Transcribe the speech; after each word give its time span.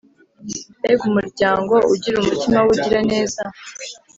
Mbega 0.79 1.03
umuryango 1.09 1.75
ugira 1.93 2.15
umutima 2.19 2.57
wubugiraneza 2.59 3.43